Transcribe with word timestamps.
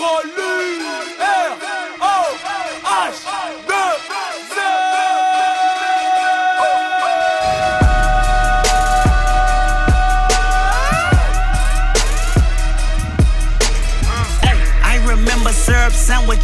branle 0.00 0.59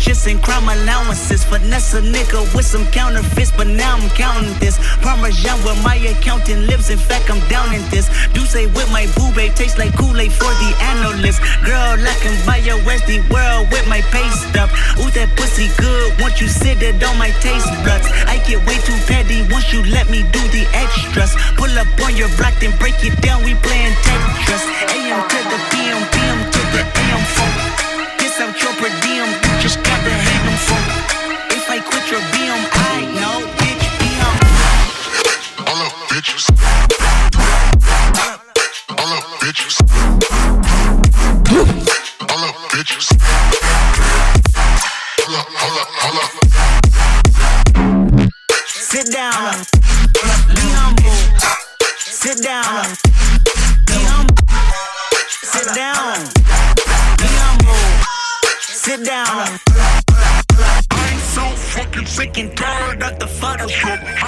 sandwiches 0.06 0.26
and 0.26 0.42
crime 0.42 0.68
allowances. 0.68 1.44
Finesse 1.44 1.94
a 1.94 2.00
nigga 2.00 2.42
with 2.54 2.66
some 2.66 2.86
counterfeits, 2.86 3.52
but 3.56 3.66
now 3.66 3.96
I'm 3.96 4.08
counting 4.10 4.52
this. 4.58 4.78
Parmesan 5.02 5.58
where 5.64 5.76
my 5.82 5.96
accountant 5.96 6.66
lives, 6.66 6.90
in 6.90 6.98
fact, 6.98 7.30
I'm 7.30 7.40
down 7.48 7.74
in 7.74 7.82
this. 7.90 8.08
Dussé 8.32 8.66
with 8.74 8.90
my 8.92 9.06
boo 9.16 9.32
babe, 9.34 9.54
tastes 9.54 9.78
like 9.78 9.96
Kool 9.96 10.18
Aid 10.20 10.32
for 10.32 10.52
the 10.62 10.70
analyst. 10.94 11.40
Girl, 11.64 11.96
I 11.98 12.14
can 12.22 12.34
buy 12.46 12.58
your 12.58 12.78
Westy 12.84 13.20
world 13.30 13.70
with 13.70 13.86
my 13.88 14.00
pay 14.12 14.28
stuff. 14.30 14.70
Ooh, 14.98 15.10
that 15.10 15.28
pussy 15.36 15.68
good 15.78 16.20
once 16.20 16.40
you 16.40 16.48
sit 16.48 16.82
it 16.82 17.02
on 17.02 17.18
my 17.18 17.30
taste 17.42 17.68
buds. 17.84 18.06
I 18.26 18.38
get 18.46 18.64
way 18.66 18.78
too 18.86 18.98
petty 19.06 19.42
once 19.50 19.72
you 19.72 19.82
let 19.86 20.08
me 20.10 20.22
do 20.30 20.42
the 20.54 20.66
extras. 20.72 21.34
Pull 21.56 21.72
up 21.78 21.88
on 22.04 22.16
your 22.16 22.30
block, 22.36 22.54
then 22.60 22.76
break 22.78 23.02
it 23.02 23.20
down, 23.22 23.42
we 23.44 23.54
playing 23.54 23.94
Tetris. 24.04 24.62
AM 24.94 25.28
to 25.28 25.38
the 25.50 25.75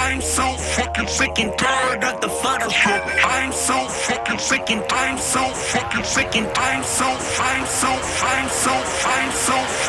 I'm 0.09 0.21
so 0.21 0.57
fucking 0.57 1.07
sick 1.07 1.37
and 1.37 1.55
tired 1.55 2.03
of 2.03 2.19
the 2.19 2.29
Photoshop. 2.29 3.01
I'm 3.23 3.51
so 3.51 3.87
fucking 3.87 4.39
sick 4.39 4.71
and 4.71 4.83
I'm 4.89 5.19
so 5.19 5.47
fucking 5.53 6.03
sick 6.03 6.35
and 6.35 6.47
I'm 6.55 6.83
so 6.83 7.05
I'm 7.05 7.65
so 7.67 7.89
I'm 8.25 8.49
so 8.49 8.71
I'm 8.71 9.31
so 9.31 9.53
I'm 9.53 9.88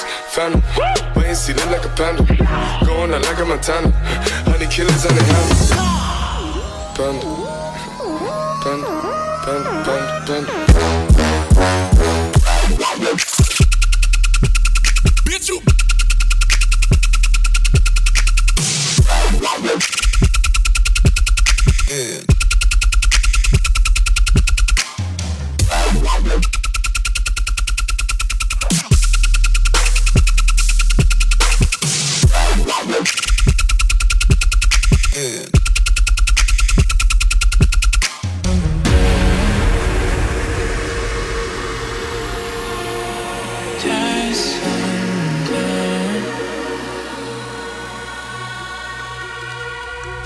Legacies, 0.00 0.34
phantom. 0.34 0.62
Wait 1.16 1.26
and 1.26 1.36
see, 1.36 1.52
look 1.52 1.66
like 1.66 1.84
a 1.84 1.88
panda. 1.90 2.22
Going 2.84 3.12
out 3.12 3.22
like 3.22 3.38
a 3.38 3.44
Montana. 3.44 3.90
Honey 4.46 4.66
killers 4.66 5.06
on 5.06 5.14
the 5.14 5.22
helmet. 5.22 5.70
Panda. 6.96 7.26
Panda, 8.62 8.86
panda, 9.44 9.70
panda, 9.84 10.46
panda. 10.46 10.69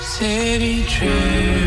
City 0.05 0.83
drifting. 0.83 1.65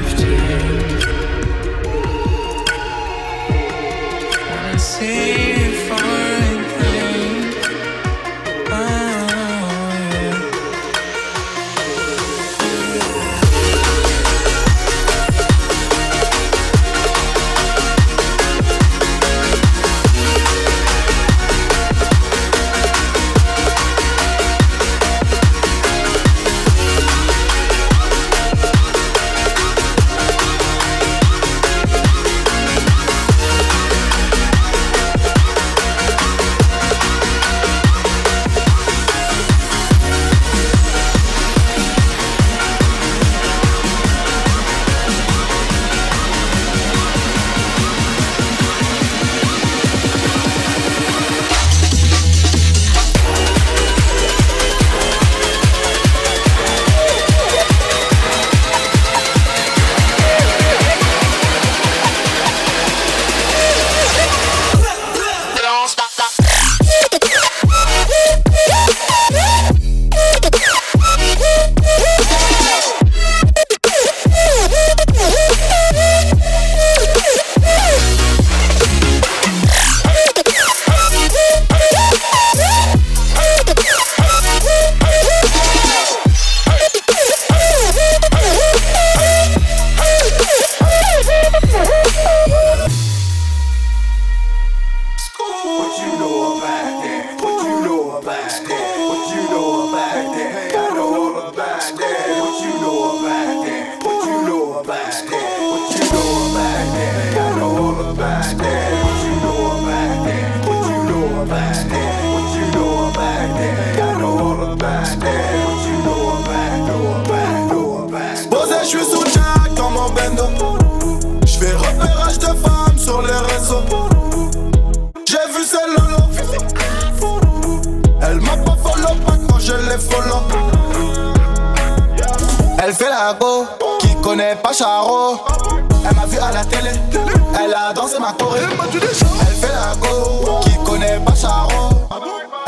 Elle 139.11 139.55
fait 139.55 139.73
la 139.73 139.95
go, 139.97 140.61
qui 140.61 140.77
connaît 140.85 141.19
pas 141.25 141.35
Charo. 141.35 141.91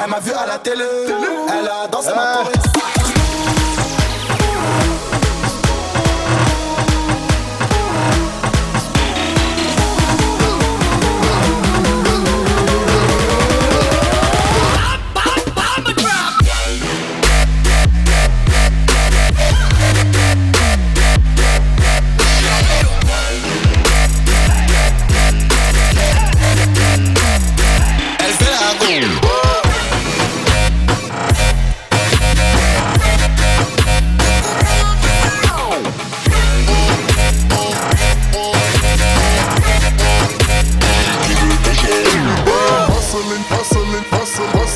Elle 0.03 0.11
m'a 0.11 0.21
vu 0.21 0.33
à 0.33 0.47
la 0.47 0.59
télé, 0.59 0.85
elle 1.49 1.69
a 1.69 1.87
dansé 1.89 2.11
ma. 2.15 3.20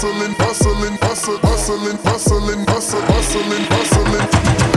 Hustling, 0.05 0.37
hustling, 0.37 0.97
hustle, 1.01 1.39
hustling, 1.41 1.97
hustling, 2.05 2.61
hustle, 2.69 3.01
hustling, 3.09 3.65
hustling. 3.73 4.27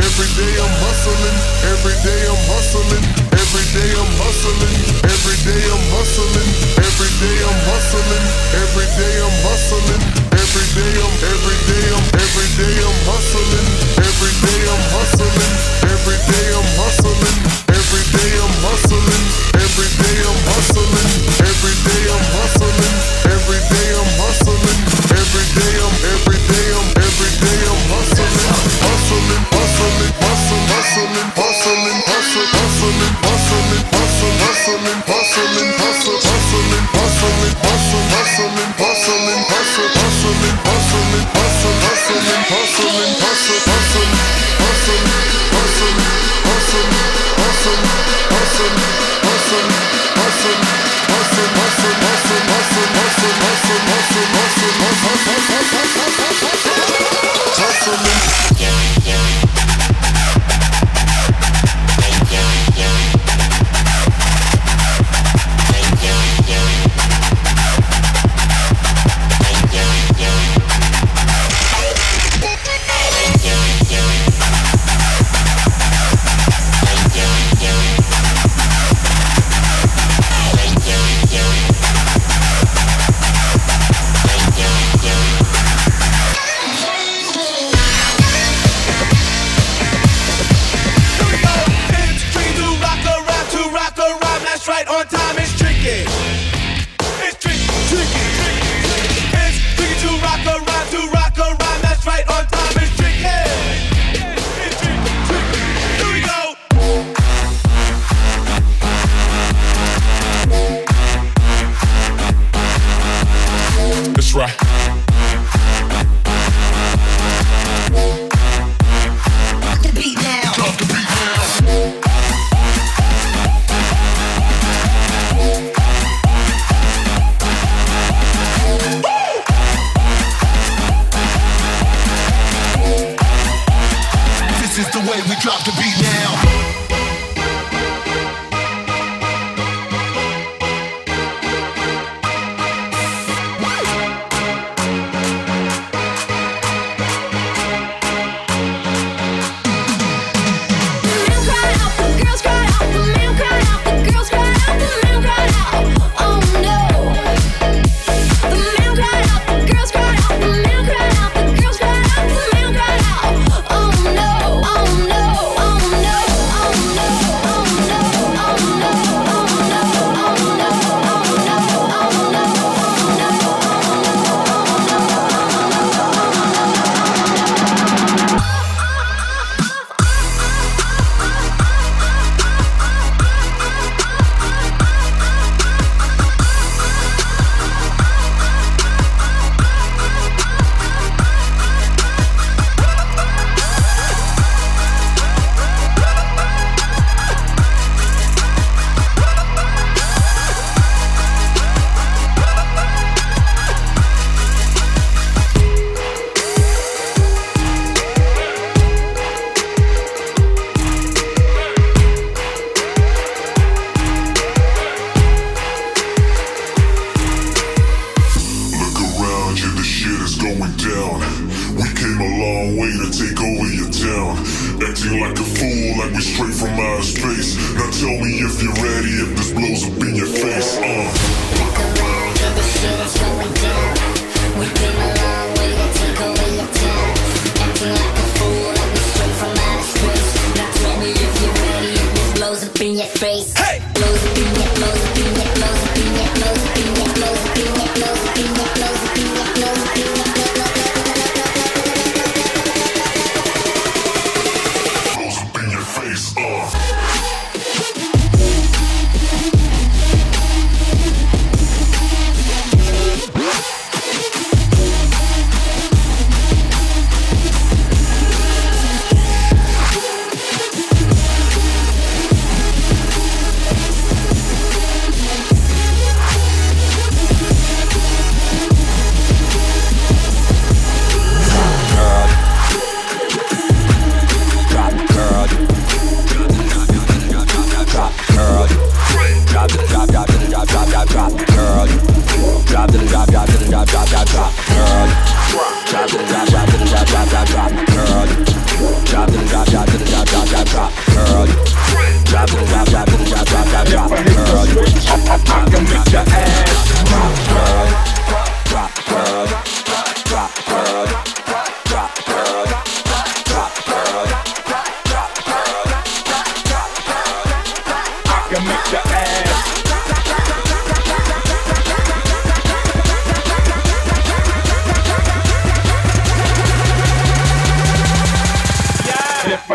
Every 0.08 0.30
day 0.40 0.54
I'm 0.56 0.74
hustling, 0.80 1.38
every 1.68 1.96
day 2.00 2.22
I'm 2.32 2.40
hustling, 2.48 3.04
every 3.36 3.66
day 3.76 3.92
I'm 3.92 4.12
hustling, 4.24 4.72
every 5.04 5.36
day 5.44 5.64
I'm 5.68 5.84
hustling, 5.92 6.48
every 6.80 7.12
day 7.20 7.38
I'm 7.44 7.60
hustling, 7.68 8.24
every 8.56 8.88
day 8.96 9.16
I'm 9.20 9.36
hustling, 9.44 10.02
every 10.32 10.66
day 10.80 10.96
I'm, 10.96 11.14
every 11.28 11.60
day 11.68 11.86
I'm, 11.92 12.06
every 12.24 12.48
day 12.56 12.76
I'm 12.88 13.00
hustling, 13.12 13.68
every 14.00 14.34
day 14.48 14.62
I'm 14.64 14.84
hustling, 14.96 15.52
every 15.92 16.18
day 16.24 16.48
I'm 16.56 16.70
hustling, 16.80 17.36
every 17.76 18.04
day 18.16 18.32
I'm 18.40 18.56
hustling, 18.64 19.24
every 19.60 19.92
day 19.92 20.18
I'm 20.24 20.40
hustling, 20.56 21.12
every 21.52 21.76
day 21.84 22.02
I'm 22.16 22.26
hustling, 22.32 22.96
every 23.28 23.60
day 23.76 23.90
I'm 23.92 24.12
hustling, 24.24 24.87
day 25.58 25.74
I'm, 25.82 25.96
every 26.14 26.38
day 26.38 26.68
I'm, 26.78 26.88
every 27.02 27.34
day 27.42 27.60
I'm 27.66 27.82
hustling, 27.90 28.34
hustling, 28.86 29.42
hustling, 29.58 30.06
hustling, 30.22 30.66
hustling, 30.70 31.30
hustling, 31.34 31.80
hustling, 31.82 32.48
hustling, 32.48 33.18
hustling, 33.18 33.84
hustling, 33.98 34.36
hustling, 34.38 35.02
hustling, 35.08 35.72
hustle, 35.82 36.20
hustling, 36.28 36.86
hustling, 36.94 37.56
hustle, 37.66 38.04
hustling, 38.14 38.72
hustling, 38.78 39.34
hustle, 39.38 39.90
hustling, 39.98 40.58
hustling, 40.68 41.26
hustle, 41.38 41.76
hustling, 41.78 42.44
hustling, 42.48 42.54
hustle, 42.54 42.94
hustling, 43.18 43.62
hustling, 43.66 44.17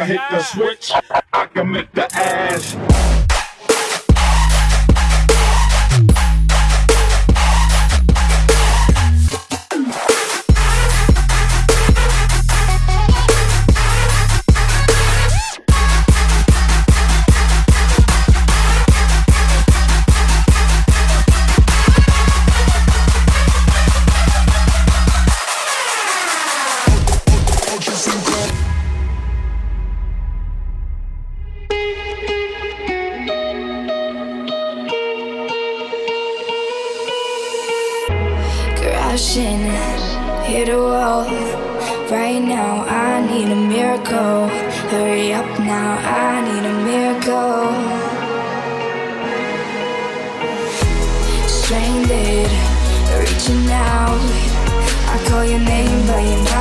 I 0.02 0.04
hit 0.04 0.20
the 0.32 0.42
switch, 0.42 0.92
I 1.32 1.46
can 1.46 1.70
make 1.70 1.92
the 1.92 2.12
ass. 2.12 3.21
now 45.72 45.92
I 46.28 46.32
need 46.48 46.64
a 46.72 46.76
miracle. 46.88 47.62
Stranded, 51.58 52.50
reaching 53.20 53.66
out. 53.70 54.22
I 55.14 55.16
call 55.28 55.44
your 55.46 55.60
name, 55.60 56.06
but 56.06 56.22
you're. 56.28 56.51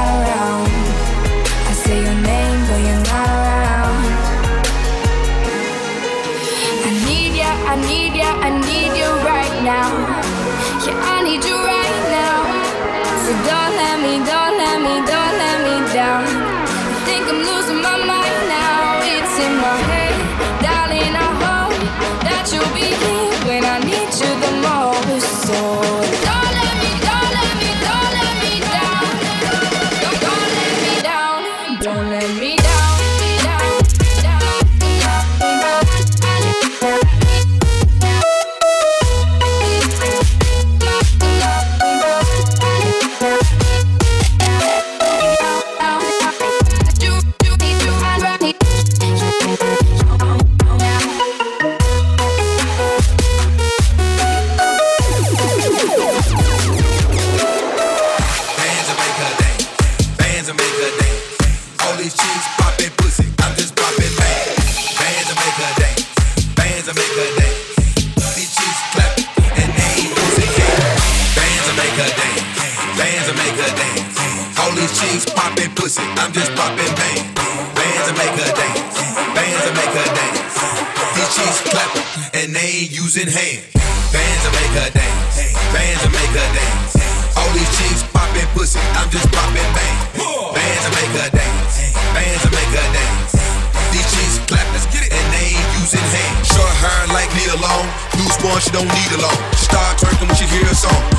you 98.66 98.72
don't 98.72 98.88
need 98.88 99.12
a 99.12 99.22
loan. 99.22 99.54
Start 99.54 99.98
twerking 99.98 100.28
when 100.28 100.38
you 100.38 100.48
hear 100.48 100.66
a 100.70 100.76
song. 100.76 101.11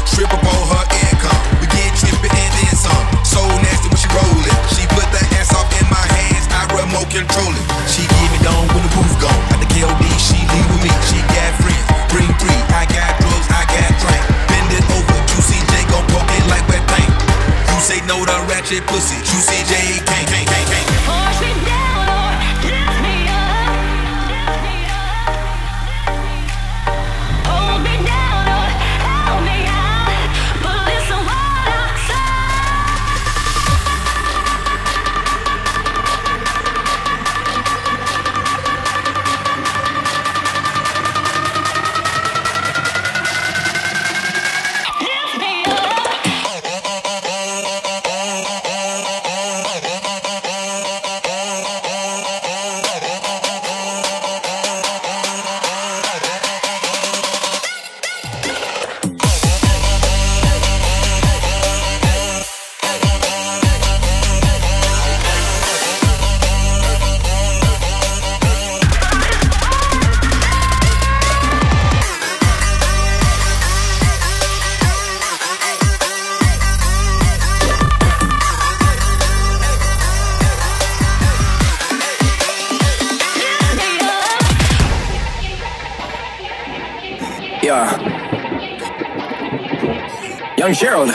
Young 90.62 90.74
Gerald. 90.74 91.10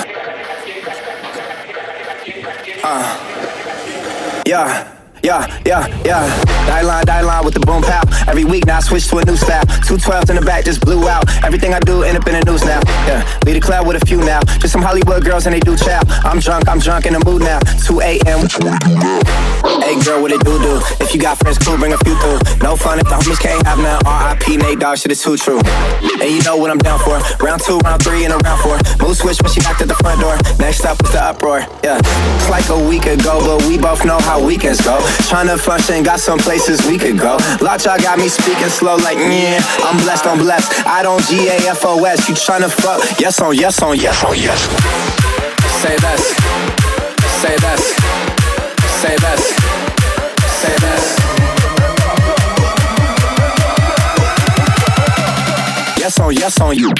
Uh. 2.83 4.43
Yeah. 4.45 4.93
Yeah, 5.23 5.61
yeah, 5.65 5.87
yeah. 6.03 6.43
Die 6.67 6.81
line, 6.81 7.05
die 7.05 7.21
line 7.21 7.45
with 7.45 7.53
the 7.53 7.61
boom 7.61 7.81
pow. 7.81 8.03
Every 8.27 8.43
week 8.43 8.65
now 8.65 8.77
I 8.77 8.79
switch 8.81 9.07
to 9.07 9.17
a 9.19 9.25
new 9.25 9.37
style. 9.37 9.65
Two 9.87 9.97
twelves 9.97 10.29
in 10.29 10.35
the 10.35 10.41
back 10.41 10.65
just 10.65 10.81
blew 10.81 11.07
out. 11.07 11.27
Everything 11.45 11.73
I 11.73 11.79
do 11.79 12.03
end 12.03 12.17
up 12.17 12.27
in 12.27 12.33
the 12.33 12.43
news 12.51 12.65
now. 12.65 12.81
Yeah, 13.07 13.39
lead 13.45 13.55
a 13.55 13.61
cloud 13.61 13.87
with 13.87 14.03
a 14.03 14.05
few 14.05 14.17
now. 14.17 14.43
Just 14.43 14.73
some 14.73 14.81
Hollywood 14.81 15.23
girls 15.23 15.45
and 15.45 15.55
they 15.55 15.61
do 15.61 15.77
chow. 15.77 16.01
I'm 16.25 16.39
drunk, 16.39 16.67
I'm 16.67 16.79
drunk 16.79 17.05
in 17.05 17.13
the 17.13 17.23
mood 17.23 17.41
now. 17.41 17.59
2 17.87 18.01
a.m. 18.01 18.47
Hey 19.63 19.95
girl, 20.03 20.21
what 20.21 20.31
it 20.31 20.43
do 20.43 20.59
do? 20.59 20.79
If 20.99 21.13
you 21.13 21.19
got 21.19 21.37
friends, 21.39 21.57
cool, 21.57 21.77
bring 21.77 21.93
a 21.93 21.97
few 21.99 22.15
through. 22.19 22.39
No 22.61 22.75
fun 22.75 22.99
if 22.99 23.07
the 23.07 23.15
homies 23.15 23.39
can't 23.39 23.65
have 23.65 23.79
none. 23.79 24.01
R.I.P. 24.05 24.57
Nate 24.57 24.79
Dogg, 24.79 24.97
shit 24.97 25.11
is 25.11 25.21
too 25.21 25.37
true. 25.37 25.59
And 26.21 26.29
you 26.29 26.41
know 26.43 26.57
what 26.57 26.69
I'm 26.69 26.77
down 26.77 26.99
for. 26.99 27.17
Round 27.43 27.61
two, 27.61 27.79
round 27.79 28.03
three, 28.03 28.25
and 28.25 28.33
a 28.33 28.37
round 28.37 28.61
four. 28.61 28.77
Mood 28.99 29.17
switch 29.17 29.41
when 29.41 29.51
she 29.51 29.61
knocked 29.61 29.81
at 29.81 29.87
the 29.87 29.95
front 29.95 30.21
door. 30.21 30.35
Next 30.59 30.85
up 30.85 31.01
was 31.01 31.11
the 31.11 31.23
uproar. 31.23 31.59
Yeah, 31.83 31.99
it's 32.03 32.49
like 32.49 32.69
a 32.69 32.77
week 32.77 33.05
ago, 33.05 33.39
but 33.41 33.65
we 33.67 33.77
both 33.77 34.05
know 34.05 34.19
how 34.19 34.43
weekends 34.43 34.81
go. 34.81 34.97
Tryna 35.25 35.57
function, 35.57 36.03
got 36.03 36.19
some 36.19 36.39
places 36.39 36.85
we 36.85 36.97
could 36.97 37.17
go. 37.17 37.37
Lot 37.61 37.85
y'all 37.85 37.97
got 37.97 38.19
me 38.19 38.27
speaking 38.27 38.69
slow, 38.69 38.97
like 38.97 39.17
yeah. 39.17 39.59
I'm 39.87 39.97
blessed, 40.03 40.25
I'm 40.27 40.39
blessed. 40.39 40.85
I 40.85 41.01
don't 41.01 41.23
G 41.23 41.47
A 41.47 41.55
F 41.71 41.85
O 41.85 42.03
S. 42.03 42.27
You 42.29 42.35
tryna 42.35 42.69
fuck? 42.69 43.01
Yes 43.19 43.39
on 43.41 43.55
yes 43.55 43.81
on 43.81 43.95
yes 43.97 44.23
on 44.23 44.35
yes. 44.37 44.67
Say 45.81 45.95
this. 45.97 46.35
Say 47.41 47.55
this. 47.57 48.36
Say 48.97 49.15
this. 49.15 49.55
Say 50.61 50.75
this. 50.79 51.17
Yes 55.99 56.19
on 56.19 56.33
yes 56.33 56.59
on 56.59 56.75
you. 56.75 56.91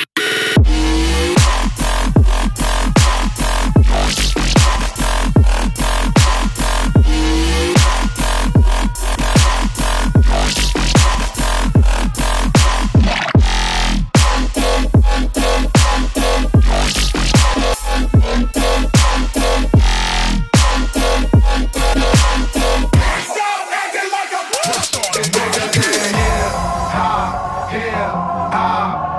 That 27.78 29.17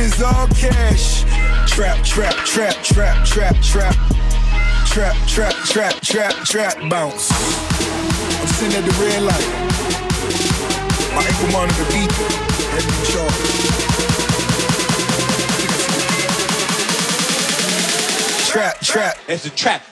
it's 0.00 0.22
all 0.22 0.46
cash. 0.48 1.24
Trap, 1.66 2.04
trap, 2.04 2.34
trap, 2.44 2.74
trap, 2.84 3.24
trap, 3.26 3.56
trap. 3.62 3.94
Trap, 4.86 5.16
trap, 5.26 5.54
trap, 5.64 5.94
trap, 6.00 6.34
trap, 6.44 6.76
bounce. 6.88 7.30
I'm 7.32 8.46
sitting 8.46 8.78
at 8.78 8.84
the 8.84 8.92
red 9.02 9.22
light. 9.22 9.48
My 11.14 11.22
ankle 11.26 11.50
monitor 11.52 11.84
beat. 11.92 12.12
Head 12.70 12.84
in 12.84 12.90
charge. 13.10 13.48
Trap, 18.48 18.80
trap. 18.80 19.16
It's 19.28 19.46
a 19.46 19.50
trap. 19.50 19.82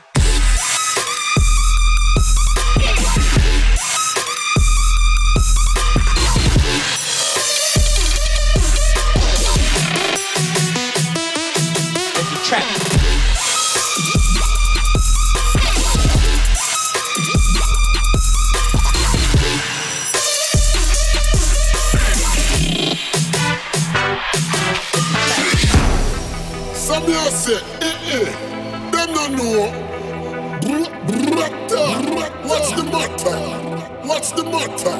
matter? 34.69 34.97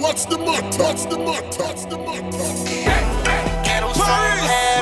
What's 0.00 0.24
the 0.26 0.38
matter? 0.38 0.82
What's 0.82 1.04
the 1.06 1.18
matter? 1.18 1.62
What's 1.64 1.84
the 1.86 1.98
matter? 1.98 2.38
Hey, 3.64 4.46
hey, 4.46 4.79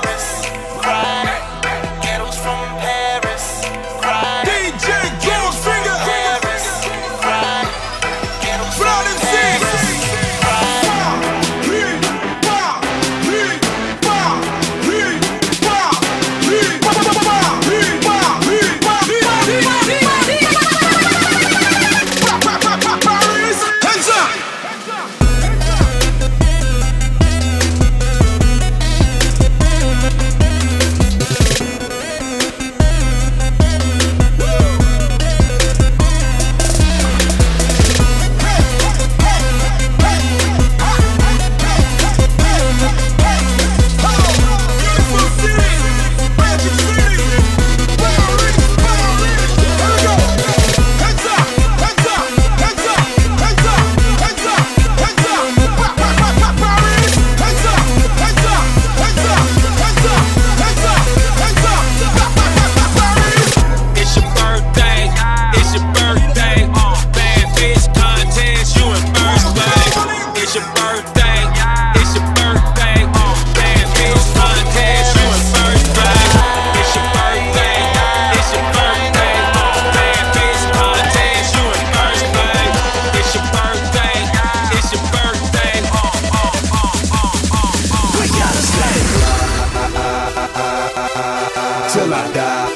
till 91.99 92.15
I 92.15 92.33
die. 92.33 92.71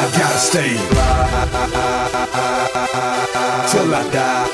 I 0.00 0.04
gotta 0.18 0.38
stay 0.50 0.72
till 3.70 3.94
I 3.94 4.02
die. 4.14 4.44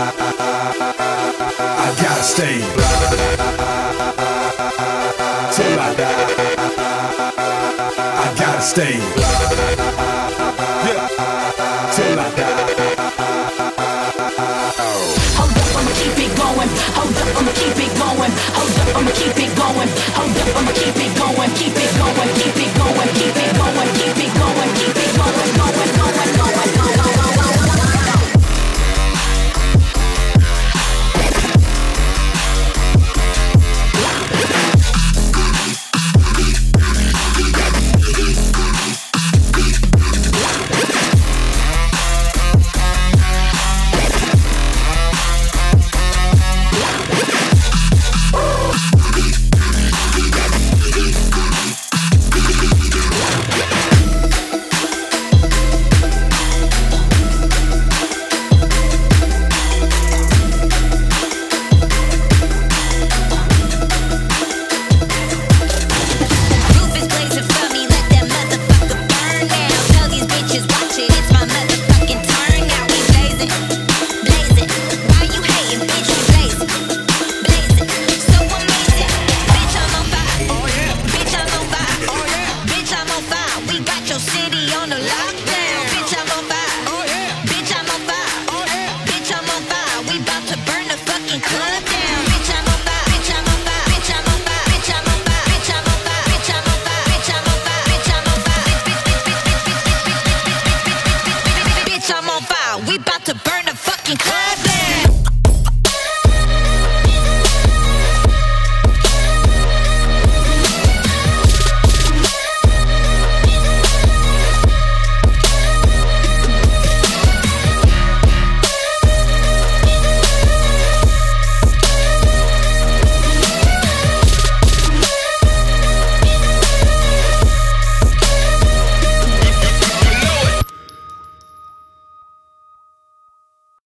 I 1.84 1.88
gotta 2.02 2.24
stay 2.32 2.56
till 5.54 5.80
I 5.80 5.94
die. 6.00 6.24
I 8.22 8.28
gotta 8.40 8.60
stay 8.60 8.96
blind 9.16 9.48
yeah. 10.86 11.08
till 11.94 12.18
I 12.20 12.28
die. 12.38 12.64
Hold 15.38 15.56
up, 15.60 15.76
I'ma 15.78 15.92
keep 16.00 16.18
it 16.24 16.32
going. 16.36 16.70
Hold 16.96 17.16
up, 17.16 17.28
I'ma 17.38 17.52
keep 17.60 17.78
it 17.84 17.92
going. 18.02 18.32
Hold 18.56 18.78
up, 18.80 18.96
I'ma 18.96 19.12
keep 19.18 19.38
it 19.44 19.52
going. 19.56 19.90
Hold 20.18 20.36
up, 20.40 20.56
I'ma 20.58 20.72
keep 20.80 20.96
it 21.04 21.12
going. 21.18 21.50
Keep 21.60 21.76
it 21.84 21.92
going. 21.98 22.30
Keep 22.40 22.53